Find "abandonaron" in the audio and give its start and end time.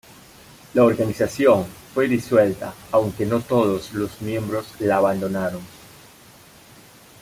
4.97-5.61